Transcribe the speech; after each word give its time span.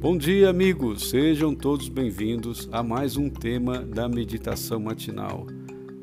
Bom 0.00 0.16
dia, 0.16 0.48
amigos! 0.48 1.10
Sejam 1.10 1.52
todos 1.52 1.88
bem-vindos 1.88 2.68
a 2.70 2.84
mais 2.84 3.16
um 3.16 3.28
tema 3.28 3.80
da 3.80 4.08
meditação 4.08 4.78
matinal. 4.78 5.44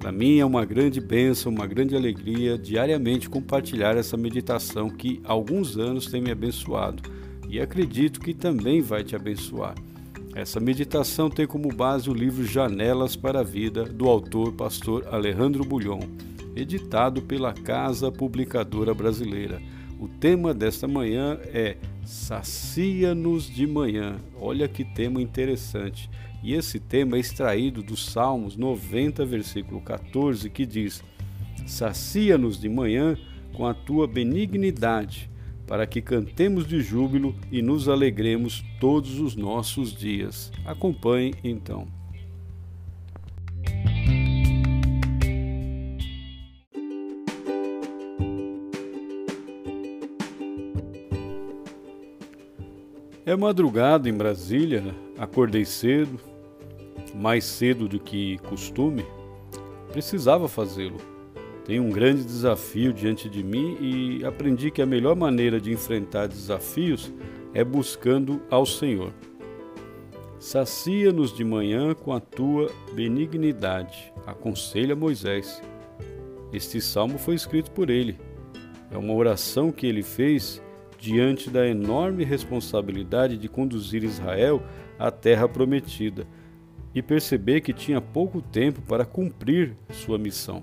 Para 0.00 0.10
mim 0.10 0.38
é 0.38 0.44
uma 0.46 0.64
grande 0.64 0.98
bênção, 0.98 1.52
uma 1.52 1.66
grande 1.66 1.94
alegria 1.94 2.56
diariamente 2.56 3.28
compartilhar 3.28 3.94
essa 3.94 4.16
meditação 4.16 4.88
que 4.88 5.20
há 5.24 5.32
alguns 5.32 5.76
anos 5.76 6.06
tem 6.06 6.22
me 6.22 6.30
abençoado 6.30 7.02
e 7.46 7.60
acredito 7.60 8.18
que 8.18 8.32
também 8.32 8.80
vai 8.80 9.04
te 9.04 9.14
abençoar. 9.14 9.74
Essa 10.34 10.58
meditação 10.58 11.28
tem 11.28 11.46
como 11.46 11.68
base 11.68 12.08
o 12.08 12.14
livro 12.14 12.46
Janelas 12.46 13.14
para 13.14 13.40
a 13.40 13.44
Vida, 13.44 13.84
do 13.84 14.08
autor 14.08 14.54
pastor 14.54 15.06
Alejandro 15.12 15.66
Bulhon, 15.66 16.00
editado 16.56 17.20
pela 17.20 17.52
Casa 17.52 18.10
Publicadora 18.10 18.94
Brasileira. 18.94 19.60
O 20.00 20.08
tema 20.08 20.54
desta 20.54 20.88
manhã 20.88 21.38
é 21.52 21.76
Sacia-nos 22.04 23.48
de 23.48 23.66
manhã. 23.66 24.16
Olha 24.40 24.68
que 24.68 24.84
tema 24.84 25.22
interessante. 25.22 26.10
E 26.42 26.54
esse 26.54 26.80
tema 26.80 27.16
é 27.16 27.20
extraído 27.20 27.82
dos 27.82 28.04
Salmos 28.06 28.56
90, 28.56 29.24
versículo 29.24 29.80
14, 29.80 30.50
que 30.50 30.66
diz: 30.66 31.02
Sacia-nos 31.66 32.60
de 32.60 32.68
manhã 32.68 33.16
com 33.52 33.66
a 33.66 33.72
tua 33.72 34.08
benignidade, 34.08 35.30
para 35.66 35.86
que 35.86 36.02
cantemos 36.02 36.66
de 36.66 36.80
júbilo 36.80 37.34
e 37.50 37.62
nos 37.62 37.88
alegremos 37.88 38.64
todos 38.80 39.20
os 39.20 39.36
nossos 39.36 39.94
dias. 39.94 40.50
Acompanhe 40.64 41.34
então. 41.44 42.01
É 53.24 53.36
madrugada 53.36 54.08
em 54.08 54.12
Brasília, 54.12 54.82
acordei 55.16 55.64
cedo, 55.64 56.18
mais 57.14 57.44
cedo 57.44 57.86
do 57.86 58.00
que 58.00 58.36
costume. 58.38 59.06
Precisava 59.92 60.48
fazê-lo. 60.48 60.96
Tenho 61.64 61.84
um 61.84 61.90
grande 61.90 62.24
desafio 62.24 62.92
diante 62.92 63.28
de 63.28 63.44
mim 63.44 63.76
e 63.80 64.24
aprendi 64.24 64.72
que 64.72 64.82
a 64.82 64.86
melhor 64.86 65.14
maneira 65.14 65.60
de 65.60 65.70
enfrentar 65.70 66.26
desafios 66.26 67.12
é 67.54 67.62
buscando 67.62 68.42
ao 68.50 68.66
Senhor. 68.66 69.12
Sacia-nos 70.40 71.32
de 71.32 71.44
manhã 71.44 71.94
com 71.94 72.12
a 72.12 72.18
tua 72.18 72.72
benignidade, 72.92 74.12
aconselha 74.26 74.96
Moisés. 74.96 75.62
Este 76.52 76.80
salmo 76.80 77.18
foi 77.18 77.36
escrito 77.36 77.70
por 77.70 77.88
ele. 77.88 78.18
É 78.90 78.98
uma 78.98 79.14
oração 79.14 79.70
que 79.70 79.86
ele 79.86 80.02
fez 80.02 80.60
diante 81.02 81.50
da 81.50 81.66
enorme 81.66 82.22
responsabilidade 82.22 83.36
de 83.36 83.48
conduzir 83.48 84.04
Israel 84.04 84.62
à 84.96 85.10
terra 85.10 85.48
prometida 85.48 86.24
e 86.94 87.02
perceber 87.02 87.60
que 87.60 87.72
tinha 87.72 88.00
pouco 88.00 88.40
tempo 88.40 88.80
para 88.82 89.04
cumprir 89.04 89.74
sua 89.90 90.16
missão. 90.16 90.62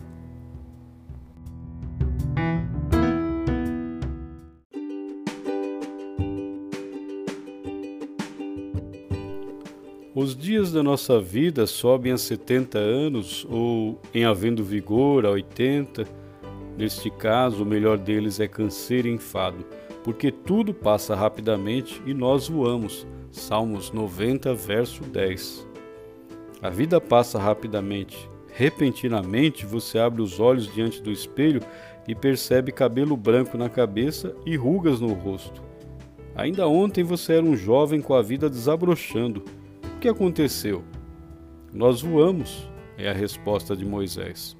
Os 10.16 10.38
dias 10.38 10.72
da 10.72 10.82
nossa 10.82 11.20
vida 11.20 11.68
sobem 11.68 12.14
a 12.14 12.18
70 12.18 12.80
anos 12.80 13.46
ou, 13.50 14.00
em 14.14 14.24
havendo 14.24 14.64
vigor, 14.64 15.26
a 15.26 15.32
80. 15.32 16.06
Neste 16.78 17.10
caso, 17.10 17.64
o 17.64 17.66
melhor 17.66 17.98
deles 17.98 18.40
é 18.40 18.48
canseiro 18.48 19.10
e 19.10 19.12
enfado 19.12 19.66
porque 20.04 20.32
tudo 20.32 20.74
passa 20.74 21.16
rapidamente 21.16 22.02
e 22.06 22.14
nós 22.14 22.48
voamos. 22.48 23.06
Salmos 23.32 23.92
90, 23.92 24.54
verso 24.56 25.04
10. 25.04 25.68
A 26.62 26.70
vida 26.70 27.00
passa 27.00 27.40
rapidamente. 27.40 28.30
Repentinamente 28.52 29.66
você 29.66 30.00
abre 30.00 30.22
os 30.22 30.40
olhos 30.40 30.74
diante 30.74 31.02
do 31.02 31.12
espelho 31.12 31.62
e 32.08 32.16
percebe 32.16 32.72
cabelo 32.72 33.16
branco 33.16 33.58
na 33.58 33.70
cabeça 33.70 34.36
e 34.46 34.56
rugas 34.56 35.00
no 35.00 35.14
rosto. 35.14 35.62
Ainda 36.36 36.68
ontem 36.68 37.04
você 37.04 37.34
era 37.34 37.46
um 37.46 37.56
jovem 37.56 38.02
com 38.02 38.14
a 38.14 38.22
vida 38.22 38.50
desabrochando. 38.50 39.44
O 39.96 40.00
que 40.00 40.08
aconteceu? 40.08 40.84
Nós 41.74 42.02
voamos, 42.02 42.68
é 42.98 43.10
a 43.10 43.14
resposta 43.14 43.76
de 43.76 43.86
Moisés. 43.86 44.59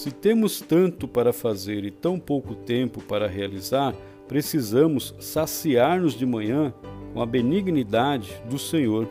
Se 0.00 0.10
temos 0.10 0.62
tanto 0.62 1.06
para 1.06 1.30
fazer 1.30 1.84
e 1.84 1.90
tão 1.90 2.18
pouco 2.18 2.54
tempo 2.54 3.02
para 3.02 3.28
realizar, 3.28 3.94
precisamos 4.26 5.14
saciar-nos 5.20 6.14
de 6.14 6.24
manhã 6.24 6.72
com 7.12 7.20
a 7.20 7.26
benignidade 7.26 8.42
do 8.48 8.58
Senhor. 8.58 9.06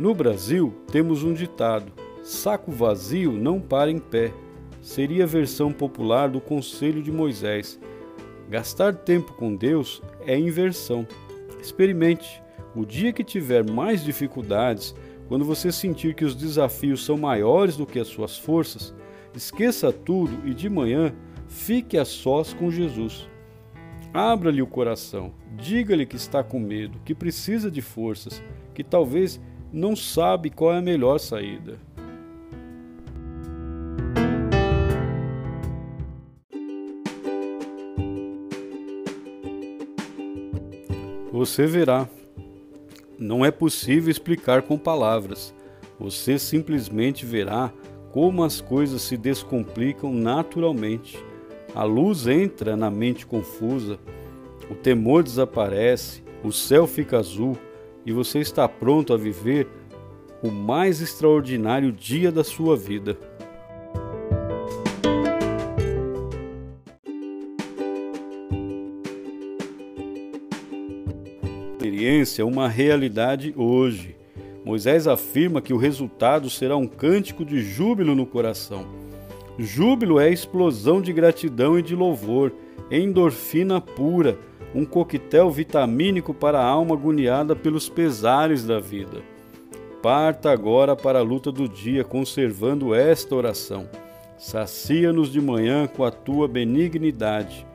No 0.00 0.12
Brasil, 0.12 0.74
temos 0.90 1.22
um 1.22 1.32
ditado: 1.32 1.92
saco 2.20 2.72
vazio 2.72 3.30
não 3.30 3.60
para 3.60 3.92
em 3.92 3.98
pé. 4.00 4.32
Seria 4.80 5.22
a 5.22 5.28
versão 5.28 5.72
popular 5.72 6.28
do 6.28 6.40
Conselho 6.40 7.00
de 7.00 7.12
Moisés. 7.12 7.78
Gastar 8.50 8.96
tempo 8.96 9.34
com 9.34 9.54
Deus 9.54 10.02
é 10.26 10.36
inversão. 10.36 11.06
Experimente. 11.60 12.42
O 12.74 12.84
dia 12.84 13.12
que 13.12 13.22
tiver 13.22 13.70
mais 13.70 14.02
dificuldades, 14.02 14.96
quando 15.28 15.44
você 15.44 15.70
sentir 15.70 16.16
que 16.16 16.24
os 16.24 16.34
desafios 16.34 17.04
são 17.04 17.16
maiores 17.16 17.76
do 17.76 17.86
que 17.86 18.00
as 18.00 18.08
suas 18.08 18.36
forças, 18.36 18.92
Esqueça 19.34 19.92
tudo 19.92 20.46
e 20.46 20.52
de 20.52 20.68
manhã 20.68 21.14
fique 21.48 21.96
a 21.96 22.04
sós 22.04 22.52
com 22.52 22.70
Jesus. 22.70 23.28
Abra-lhe 24.12 24.60
o 24.60 24.66
coração, 24.66 25.32
diga-lhe 25.56 26.04
que 26.04 26.16
está 26.16 26.44
com 26.44 26.60
medo, 26.60 27.00
que 27.04 27.14
precisa 27.14 27.70
de 27.70 27.80
forças, 27.80 28.42
que 28.74 28.84
talvez 28.84 29.40
não 29.72 29.96
sabe 29.96 30.50
qual 30.50 30.74
é 30.74 30.78
a 30.78 30.82
melhor 30.82 31.18
saída. 31.18 31.78
Você 41.32 41.66
verá. 41.66 42.06
Não 43.18 43.44
é 43.44 43.50
possível 43.50 44.10
explicar 44.10 44.62
com 44.62 44.76
palavras. 44.76 45.54
Você 45.98 46.38
simplesmente 46.38 47.24
verá 47.24 47.72
como 48.12 48.44
as 48.44 48.60
coisas 48.60 49.00
se 49.02 49.16
descomplicam 49.16 50.12
naturalmente. 50.12 51.18
A 51.74 51.82
luz 51.82 52.26
entra 52.26 52.76
na 52.76 52.90
mente 52.90 53.26
confusa, 53.26 53.98
o 54.70 54.74
temor 54.74 55.22
desaparece, 55.22 56.22
o 56.44 56.52
céu 56.52 56.86
fica 56.86 57.18
azul 57.18 57.56
e 58.04 58.12
você 58.12 58.40
está 58.40 58.68
pronto 58.68 59.14
a 59.14 59.16
viver 59.16 59.66
o 60.42 60.50
mais 60.50 61.00
extraordinário 61.00 61.90
dia 61.90 62.30
da 62.30 62.44
sua 62.44 62.76
vida. 62.76 63.16
Experiência 71.72 72.44
uma 72.44 72.68
realidade 72.68 73.54
hoje 73.56 74.21
Moisés 74.64 75.08
afirma 75.08 75.60
que 75.60 75.72
o 75.72 75.76
resultado 75.76 76.48
será 76.48 76.76
um 76.76 76.86
cântico 76.86 77.44
de 77.44 77.60
júbilo 77.60 78.14
no 78.14 78.24
coração. 78.24 78.86
Júbilo 79.58 80.20
é 80.20 80.30
explosão 80.30 81.00
de 81.00 81.12
gratidão 81.12 81.78
e 81.78 81.82
de 81.82 81.96
louvor, 81.96 82.52
endorfina 82.90 83.80
pura, 83.80 84.38
um 84.74 84.84
coquetel 84.84 85.50
vitamínico 85.50 86.32
para 86.32 86.60
a 86.60 86.64
alma 86.64 86.94
agoniada 86.94 87.54
pelos 87.56 87.88
pesares 87.88 88.64
da 88.64 88.78
vida. 88.78 89.22
Parta 90.00 90.50
agora 90.50 90.96
para 90.96 91.18
a 91.18 91.22
luta 91.22 91.52
do 91.52 91.68
dia, 91.68 92.02
conservando 92.04 92.94
esta 92.94 93.34
oração. 93.34 93.88
Sacia-nos 94.38 95.30
de 95.30 95.40
manhã 95.40 95.86
com 95.86 96.04
a 96.04 96.10
tua 96.10 96.48
benignidade 96.48 97.66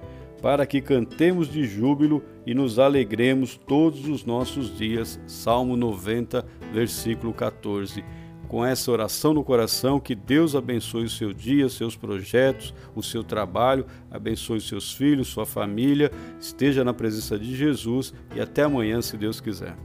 para 0.42 0.66
que 0.66 0.82
cantemos 0.82 1.52
de 1.52 1.66
júbilo 1.66 2.24
e 2.46 2.54
nos 2.54 2.80
alegremos 2.80 3.58
todos 3.58 4.08
os 4.08 4.24
nossos 4.24 4.78
dias. 4.78 5.20
Salmo 5.28 5.76
90, 5.76 6.46
versículo 6.74 7.34
14. 7.34 8.04
Com 8.48 8.66
essa 8.66 8.90
oração 8.92 9.34
no 9.34 9.44
coração, 9.44 10.00
que 10.00 10.16
Deus 10.16 10.56
abençoe 10.56 11.04
o 11.04 11.10
seu 11.10 11.34
dia, 11.34 11.68
seus 11.68 11.98
projetos, 11.98 12.74
o 12.96 13.04
seu 13.04 13.24
trabalho, 13.24 13.86
abençoe 14.10 14.62
seus 14.62 14.94
filhos, 14.94 15.28
sua 15.28 15.46
família, 15.46 16.12
esteja 16.40 16.84
na 16.84 16.94
presença 16.94 17.38
de 17.38 17.54
Jesus 17.56 18.14
e 18.34 18.40
até 18.40 18.64
amanhã, 18.64 19.02
se 19.02 19.18
Deus 19.18 19.42
quiser. 19.42 19.76